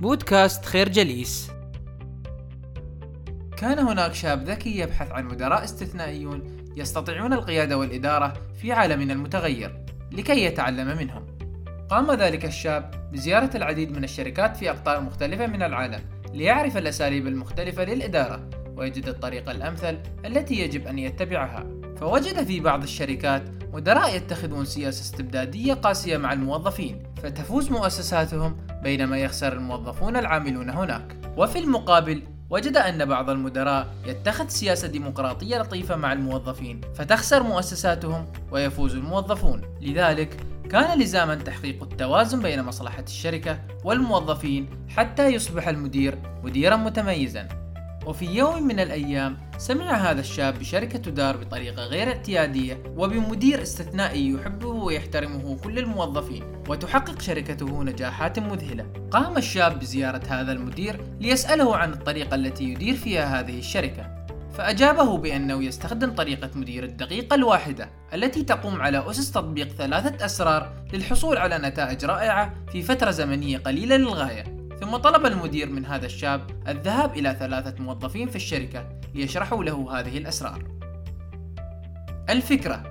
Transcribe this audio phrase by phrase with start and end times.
[0.00, 1.50] بودكاست خير جليس
[3.56, 6.42] كان هناك شاب ذكي يبحث عن مدراء استثنائيون
[6.76, 11.26] يستطيعون القيادة والإدارة في عالمنا المتغير لكي يتعلم منهم.
[11.90, 16.00] قام ذلك الشاب بزيارة العديد من الشركات في أقطار مختلفة من العالم
[16.34, 21.66] ليعرف الأساليب المختلفة للإدارة ويجد الطريقة الأمثل التي يجب أن يتبعها.
[22.00, 23.42] فوجد في بعض الشركات
[23.72, 28.56] مدراء يتخذون سياسة استبدادية قاسية مع الموظفين فتفوز مؤسساتهم
[28.86, 31.16] بينما يخسر الموظفون العاملون هناك.
[31.36, 38.94] وفي المقابل وجد أن بعض المدراء يتخذ سياسة ديمقراطية لطيفة مع الموظفين فتخسر مؤسساتهم ويفوز
[38.94, 39.62] الموظفون.
[39.80, 40.36] لذلك
[40.70, 47.48] كان لزاما تحقيق التوازن بين مصلحة الشركة والموظفين حتى يصبح المدير مديرا متميزا.
[48.06, 54.68] وفي يوم من الأيام سمع هذا الشاب بشركة تدار بطريقة غير اعتيادية وبمدير استثنائي يحبه
[54.68, 58.86] ويحترمه كل الموظفين وتحقق شركته نجاحات مذهلة.
[59.10, 64.16] قام الشاب بزيارة هذا المدير ليسأله عن الطريقة التي يدير فيها هذه الشركة
[64.54, 71.36] فأجابه بأنه يستخدم طريقة مدير الدقيقة الواحدة التي تقوم على أسس تطبيق ثلاثة أسرار للحصول
[71.36, 74.55] على نتائج رائعة في فترة زمنية قليلة للغاية.
[74.80, 80.18] ثم طلب المدير من هذا الشاب الذهاب إلى ثلاثة موظفين في الشركة ليشرحوا له هذه
[80.18, 80.64] الأسرار.
[82.30, 82.82] الفكرة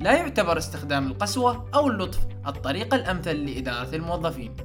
[0.00, 4.56] لا يعتبر استخدام القسوة أو اللطف الطريقة الأمثل لإدارة الموظفين.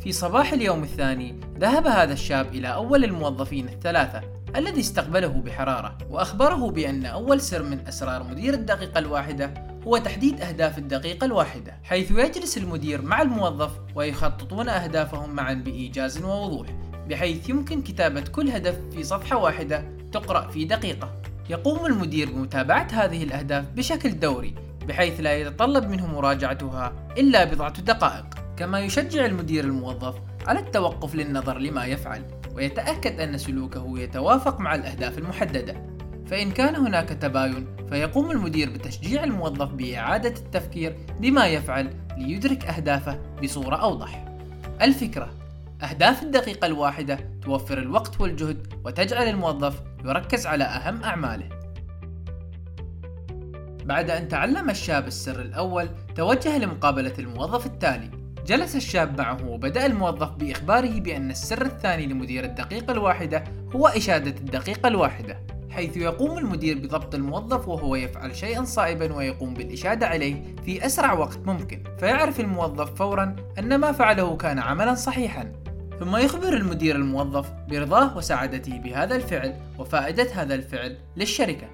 [0.00, 4.20] في صباح اليوم الثاني ذهب هذا الشاب إلى أول الموظفين الثلاثة
[4.56, 9.54] الذي استقبله بحرارة وأخبره بأن أول سر من أسرار مدير الدقيقة الواحدة
[9.86, 16.68] هو تحديد أهداف الدقيقة الواحدة حيث يجلس المدير مع الموظف ويخططون أهدافهم معا بإيجاز ووضوح
[17.08, 21.12] بحيث يمكن كتابة كل هدف في صفحة واحدة تقرأ في دقيقة.
[21.50, 24.54] يقوم المدير بمتابعة هذه الأهداف بشكل دوري
[24.88, 28.24] بحيث لا يتطلب منه مراجعتها إلا بضعة دقائق.
[28.56, 30.14] كما يشجع المدير الموظف
[30.46, 32.22] على التوقف للنظر لما يفعل
[32.54, 35.93] ويتأكد أن سلوكه يتوافق مع الأهداف المحددة.
[36.26, 43.76] فإن كان هناك تباين فيقوم المدير بتشجيع الموظف بإعادة التفكير بما يفعل ليدرك أهدافه بصورة
[43.76, 44.24] أوضح.
[44.82, 45.30] الفكرة
[45.82, 51.48] أهداف الدقيقة الواحدة توفر الوقت والجهد وتجعل الموظف يركز على أهم أعماله.
[53.84, 58.10] بعد أن تعلم الشاب السر الأول، توجه لمقابلة الموظف التالي.
[58.46, 63.44] جلس الشاب معه وبدأ الموظف بإخباره بأن السر الثاني لمدير الدقيقة الواحدة
[63.76, 65.53] هو إشادة الدقيقة الواحدة.
[65.74, 71.38] حيث يقوم المدير بضبط الموظف وهو يفعل شيئا صائبا ويقوم بالإشادة عليه في أسرع وقت
[71.46, 75.52] ممكن فيعرف الموظف فورا أن ما فعله كان عملا صحيحا.
[76.00, 81.66] ثم يخبر المدير الموظف برضاه وسعادته بهذا الفعل وفائدة هذا الفعل للشركة.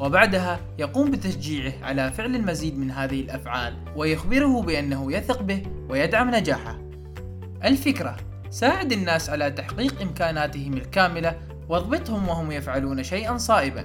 [0.00, 6.78] وبعدها يقوم بتشجيعه على فعل المزيد من هذه الأفعال ويخبره بأنه يثق به ويدعم نجاحه.
[7.64, 8.16] الفكرة
[8.50, 13.84] ساعد الناس على تحقيق إمكاناتهم الكاملة واضبطهم وهم يفعلون شيئا صائبا.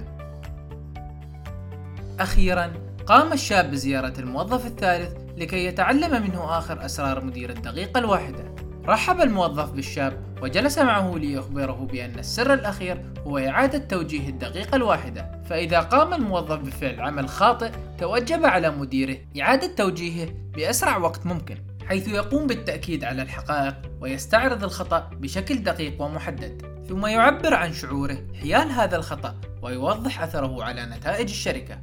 [2.20, 2.72] أخيرا
[3.06, 8.54] قام الشاب بزيارة الموظف الثالث لكي يتعلم منه آخر أسرار مدير الدقيقة الواحدة.
[8.86, 15.42] رحب الموظف بالشاب وجلس معه ليخبره بأن السر الأخير هو إعادة توجيه الدقيقة الواحدة.
[15.50, 21.56] فإذا قام الموظف بفعل عمل خاطئ توجب على مديره إعادة توجيهه بأسرع وقت ممكن
[21.86, 26.77] حيث يقوم بالتأكيد على الحقائق ويستعرض الخطأ بشكل دقيق ومحدد.
[26.88, 31.78] ثم يعبر عن شعوره حيال هذا الخطأ ويوضح أثره على نتائج الشركة.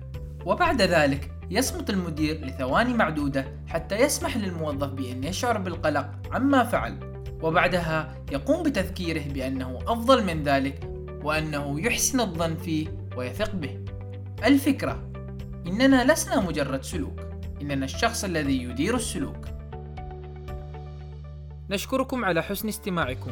[0.46, 7.24] وبعد ذلك يصمت المدير لثواني معدودة حتى يسمح للموظف بأن يشعر بالقلق عما فعل.
[7.42, 10.90] وبعدها يقوم بتذكيره بأنه أفضل من ذلك
[11.24, 13.80] وأنه يحسن الظن فيه ويثق به.
[14.46, 15.10] الفكرة
[15.68, 17.20] إننا لسنا مجرد سلوك.
[17.62, 19.46] إننا الشخص الذي يدير السلوك.
[21.70, 23.32] نشكركم على حسن استماعكم.